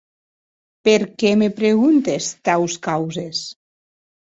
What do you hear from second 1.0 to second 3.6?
qué me preguntes taus causes?